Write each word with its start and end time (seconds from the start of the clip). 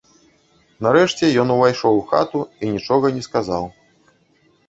Нарэшце 0.85 1.25
ён 1.43 1.47
увайшоў 1.57 1.93
у 1.99 2.01
хату 2.13 2.41
і 2.65 2.71
нічога 2.77 3.05
не 3.17 3.21
сказаў. 3.29 3.63